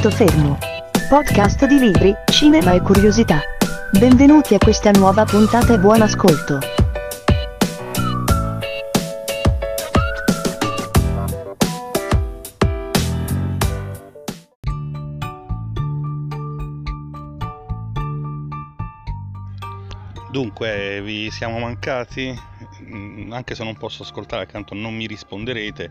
[0.00, 0.56] Punto fermo.
[1.10, 3.38] Podcast di libri, cinema e curiosità.
[3.98, 6.58] Benvenuti a questa nuova puntata e buon ascolto.
[20.30, 22.34] Dunque, vi siamo mancati,
[22.82, 25.90] Mm, anche se non posso ascoltare, accanto non mi risponderete,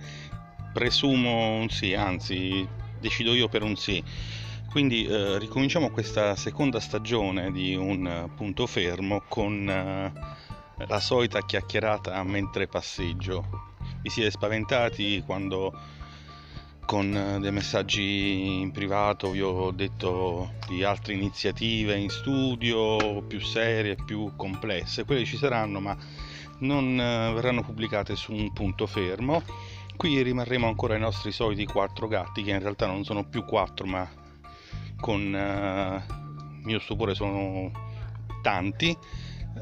[0.74, 2.68] presumo sì, anzi
[3.00, 4.04] decido io per un sì.
[4.70, 10.14] Quindi eh, ricominciamo questa seconda stagione di un punto fermo con eh,
[10.88, 13.68] la solita chiacchierata mentre passeggio.
[14.02, 15.74] Vi siete spaventati quando
[16.90, 23.40] con eh, dei messaggi in privato vi ho detto di altre iniziative in studio più
[23.40, 25.06] serie, più complesse.
[25.06, 25.96] Quelle ci saranno, ma
[26.62, 29.44] non eh, verranno pubblicate su un punto fermo.
[30.00, 33.86] Qui rimarremo ancora ai nostri soliti quattro gatti, che in realtà non sono più quattro,
[33.86, 34.10] ma
[34.98, 36.04] con eh,
[36.64, 37.70] mio stupore sono
[38.42, 38.98] tanti.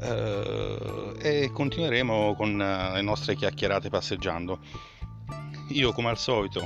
[0.00, 4.60] Eh, e continueremo con eh, le nostre chiacchierate passeggiando.
[5.70, 6.64] Io, come al solito,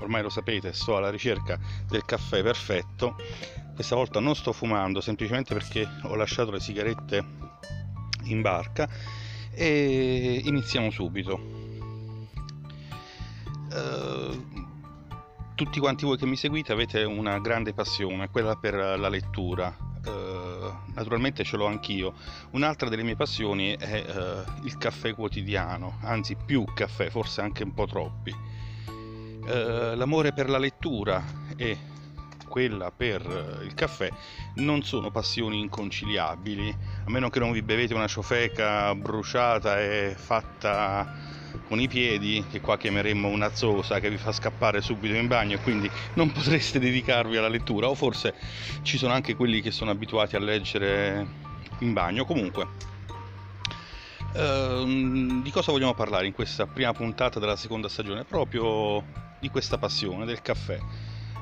[0.00, 1.56] ormai lo sapete, sto alla ricerca
[1.88, 3.14] del caffè perfetto.
[3.76, 7.24] Questa volta non sto fumando semplicemente perché ho lasciato le sigarette
[8.24, 8.88] in barca
[9.52, 11.53] e iniziamo subito.
[13.74, 14.62] Uh,
[15.54, 19.74] tutti quanti voi che mi seguite avete una grande passione, quella per la lettura.
[20.04, 22.14] Uh, naturalmente ce l'ho anch'io.
[22.52, 27.74] Un'altra delle mie passioni è uh, il caffè quotidiano, anzi più caffè, forse anche un
[27.74, 28.34] po' troppi.
[29.46, 31.22] l'amore per la lettura
[31.56, 31.92] e
[32.44, 34.10] quella per il caffè
[34.56, 41.32] non sono passioni inconciliabili, a meno che non vi bevete una ciofeca bruciata e fatta
[41.66, 45.56] con i piedi, che qua chiameremmo una zosa che vi fa scappare subito in bagno
[45.56, 48.34] e quindi non potreste dedicarvi alla lettura, o forse
[48.82, 51.26] ci sono anche quelli che sono abituati a leggere
[51.78, 52.24] in bagno.
[52.24, 52.66] Comunque,
[54.34, 58.24] ehm, di cosa vogliamo parlare in questa prima puntata della seconda stagione?
[58.24, 59.04] Proprio
[59.40, 60.78] di questa passione del caffè.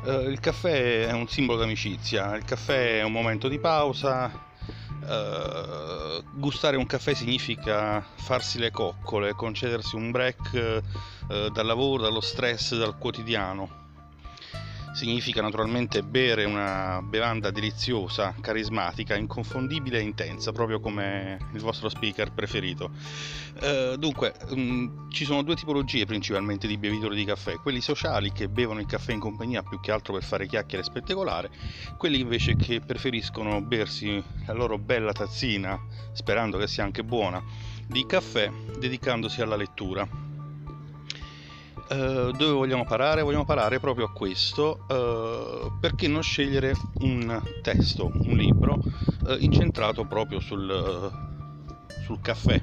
[0.04, 6.24] Uh, il caffè è un simbolo d'amicizia, il caffè è un momento di pausa, uh,
[6.32, 10.82] gustare un caffè significa farsi le coccole, concedersi un break
[11.28, 13.81] uh, dal lavoro, dallo stress, dal quotidiano
[14.92, 22.32] significa naturalmente bere una bevanda deliziosa, carismatica, inconfondibile e intensa, proprio come il vostro speaker
[22.32, 22.90] preferito.
[23.60, 28.48] Uh, dunque, um, ci sono due tipologie principalmente di bevitori di caffè, quelli sociali che
[28.48, 31.50] bevono il caffè in compagnia più che altro per fare chiacchiere spettacolare,
[31.96, 35.78] quelli invece che preferiscono bersi la loro bella tazzina,
[36.12, 37.42] sperando che sia anche buona,
[37.86, 40.31] di caffè dedicandosi alla lettura.
[41.92, 43.20] Uh, dove vogliamo parare?
[43.20, 48.80] Vogliamo parare proprio a questo, uh, perché non scegliere un testo, un libro
[49.26, 51.12] uh, incentrato proprio sul,
[52.04, 52.58] sul caffè.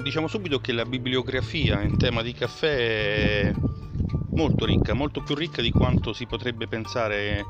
[0.00, 3.54] diciamo subito che la bibliografia in tema di caffè è
[4.30, 7.44] molto ricca, molto più ricca di quanto si potrebbe pensare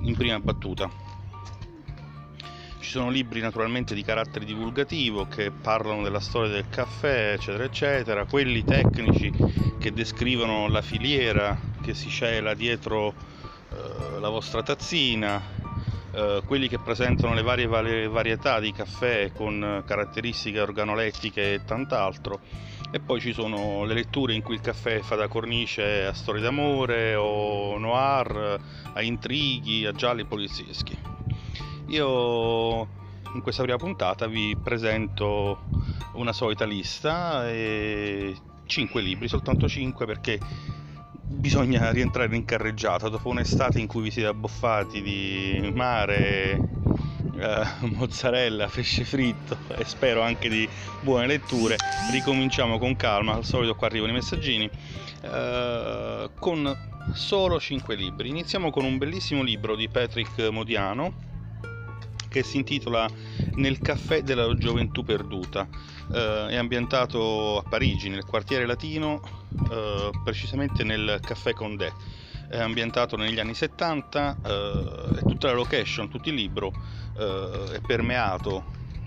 [0.00, 1.05] in prima battuta
[2.78, 8.24] ci sono libri naturalmente di carattere divulgativo che parlano della storia del caffè, eccetera, eccetera,
[8.26, 9.32] quelli tecnici
[9.78, 13.14] che descrivono la filiera che si cela dietro
[13.70, 15.42] eh, la vostra tazzina,
[16.12, 22.40] eh, quelli che presentano le varie, varie varietà di caffè con caratteristiche organolettiche e tant'altro.
[22.92, 26.40] E poi ci sono le letture in cui il caffè fa da cornice a storie
[26.40, 28.60] d'amore o noir,
[28.92, 31.15] a intrighi, a gialli polizieschi.
[31.88, 32.88] Io
[33.34, 35.64] in questa prima puntata vi presento
[36.14, 40.38] una solita lista e 5 libri, soltanto 5 perché
[41.22, 46.58] bisogna rientrare in carreggiata dopo un'estate in cui vi siete abboffati di mare,
[47.38, 50.68] eh, mozzarella, pesce fritto e spero anche di
[51.02, 51.76] buone letture.
[52.10, 54.68] Ricominciamo con calma, al solito qua arrivano i messaggini,
[55.20, 56.76] eh, con
[57.12, 58.28] solo 5 libri.
[58.28, 61.25] Iniziamo con un bellissimo libro di Patrick Modiano
[62.36, 63.08] che si intitola
[63.54, 65.66] Nel caffè della gioventù perduta.
[66.12, 69.22] Eh, è ambientato a Parigi, nel quartiere latino,
[69.70, 71.90] eh, precisamente nel caffè Condé.
[72.46, 76.74] È ambientato negli anni 70 eh, e tutta la location, tutto il libro
[77.16, 78.64] eh, è permeato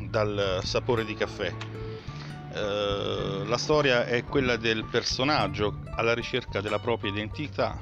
[0.09, 1.53] dal sapore di caffè.
[2.49, 7.79] Uh, la storia è quella del personaggio alla ricerca della propria identità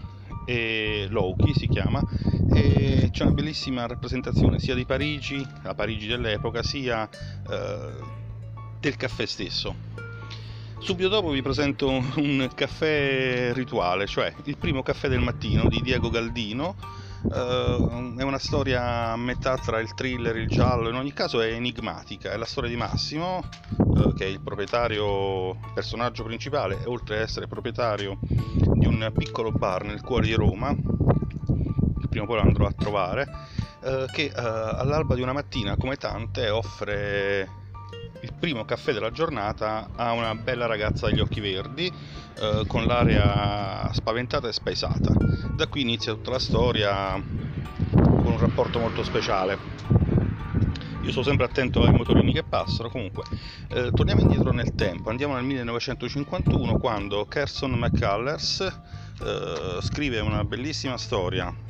[0.47, 2.01] e Loki si chiama
[2.53, 7.07] e c'è una bellissima rappresentazione sia di Parigi, la Parigi dell'epoca, sia
[7.49, 7.89] eh,
[8.79, 9.75] del caffè stesso.
[10.79, 16.09] Subito dopo vi presento un caffè rituale, cioè il primo caffè del mattino di Diego
[16.09, 16.75] Galdino.
[17.29, 21.41] Uh, è una storia a metà tra il thriller e il giallo, in ogni caso
[21.41, 23.43] è enigmatica, è la storia di Massimo,
[23.75, 29.83] uh, che è il proprietario, personaggio principale, oltre ad essere proprietario di un piccolo bar
[29.83, 33.27] nel cuore di Roma, che prima o poi andrò a trovare,
[33.81, 37.65] uh, che all'alba di una mattina, come tante, offre
[38.21, 41.91] il primo caffè della giornata a una bella ragazza dagli occhi verdi
[42.39, 45.13] eh, con l'aria spaventata e spaesata.
[45.55, 47.21] Da qui inizia tutta la storia
[47.91, 49.57] con un rapporto molto speciale.
[51.01, 53.23] Io sto sempre attento ai motorini che passano, comunque
[53.69, 58.59] eh, torniamo indietro nel tempo, andiamo nel 1951 quando Kerson McCullers
[59.23, 61.65] eh, scrive una bellissima storia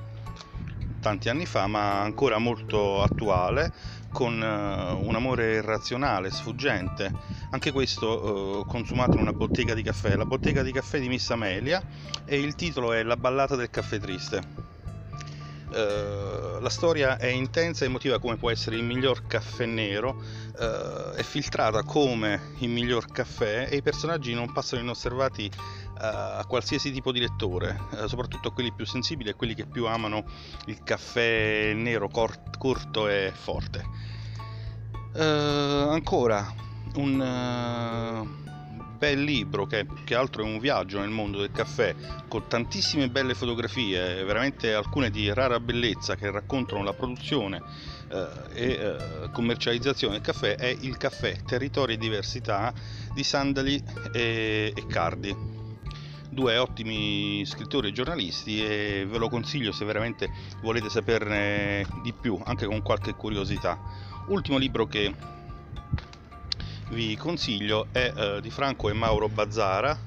[1.00, 3.72] tanti anni fa ma ancora molto attuale
[4.18, 7.14] con uh, un amore irrazionale, sfuggente,
[7.52, 11.30] anche questo uh, consumato in una bottega di caffè, la bottega di caffè di Miss
[11.30, 11.80] Amelia
[12.26, 14.42] e il titolo è La ballata del caffè triste.
[15.68, 20.20] Uh, la storia è intensa e emotiva come può essere il miglior caffè nero,
[20.58, 25.52] è filtrata come il miglior caffè e i personaggi non passano inosservati
[26.00, 30.26] a qualsiasi tipo di lettore, soprattutto a quelli più sensibili e quelli che più amano
[30.66, 34.16] il caffè nero cort- corto e forte.
[35.14, 36.54] Uh, ancora
[36.96, 41.96] un uh, bel libro che più che altro è un viaggio nel mondo del caffè
[42.28, 47.58] con tantissime belle fotografie, veramente alcune di rara bellezza che raccontano la produzione
[48.12, 48.96] uh, e
[49.32, 52.72] commercializzazione del caffè è Il caffè, territori e diversità
[53.14, 53.82] di Sandali
[54.14, 55.57] e, e Cardi
[56.38, 60.30] due ottimi scrittori e giornalisti e ve lo consiglio se veramente
[60.62, 63.80] volete saperne di più, anche con qualche curiosità.
[64.28, 65.12] Ultimo libro che
[66.90, 69.98] vi consiglio è eh, di Franco e Mauro Bazzara,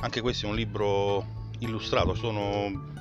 [0.00, 2.92] anche questo è un libro illustrato, sono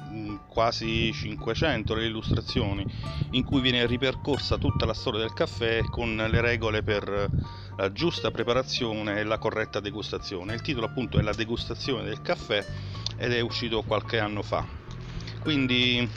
[0.47, 2.85] quasi 500 le illustrazioni
[3.31, 7.31] in cui viene ripercorsa tutta la storia del caffè con le regole per
[7.75, 10.53] la giusta preparazione e la corretta degustazione.
[10.53, 12.63] Il titolo appunto è La degustazione del caffè
[13.17, 14.65] ed è uscito qualche anno fa.
[15.39, 16.07] Quindi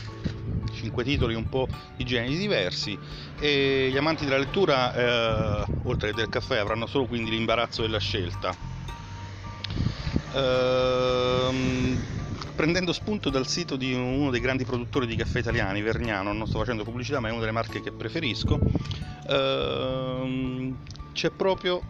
[0.72, 1.66] 5 titoli un po'
[1.96, 2.98] di generi diversi
[3.38, 7.98] e gli amanti della lettura, eh, oltre che del caffè, avranno solo quindi l'imbarazzo della
[7.98, 8.54] scelta.
[10.34, 12.15] Ehm,
[12.56, 16.58] prendendo spunto dal sito di uno dei grandi produttori di caffè italiani, Vergnano, non sto
[16.58, 18.58] facendo pubblicità ma è una delle marche che preferisco,
[19.28, 20.76] ehm,
[21.12, 21.82] c'è proprio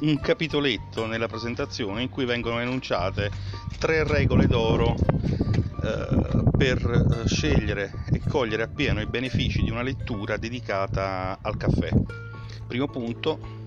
[0.00, 3.30] un capitoletto nella presentazione in cui vengono enunciate
[3.78, 10.36] tre regole d'oro eh, per eh, scegliere e cogliere appieno i benefici di una lettura
[10.36, 11.90] dedicata al caffè.
[12.68, 13.63] Primo punto,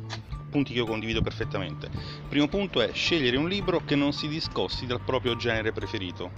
[0.50, 1.90] punti che io condivido perfettamente.
[2.28, 6.32] Primo punto è scegliere un libro che non si discosti dal proprio genere preferito.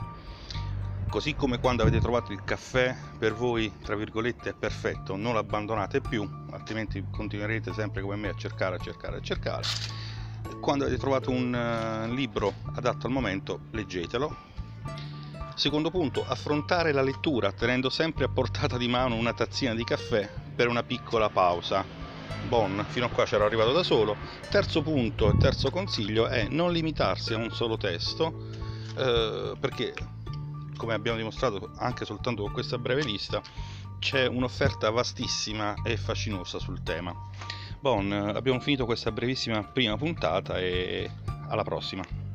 [1.10, 6.02] Così come quando avete trovato il caffè per voi, tra virgolette, perfetto, non lo abbandonate
[6.02, 9.64] più, altrimenti continuerete sempre come me a cercare, a cercare, a cercare.
[10.62, 14.48] Quando avete trovato un uh, libro adatto al momento, leggetelo,
[15.60, 20.30] Secondo punto, affrontare la lettura tenendo sempre a portata di mano una tazzina di caffè
[20.56, 21.99] per una piccola pausa.
[22.48, 24.18] Bon, fino a qua c'ero arrivato da solo.
[24.50, 28.48] Terzo punto e terzo consiglio è non limitarsi a un solo testo,
[28.98, 29.94] eh, perché
[30.76, 33.42] come abbiamo dimostrato anche soltanto con questa breve lista,
[34.00, 37.14] c'è un'offerta vastissima e fascinosa sul tema.
[37.82, 41.10] Bon, abbiamo finito questa brevissima prima puntata e
[41.50, 42.29] alla prossima.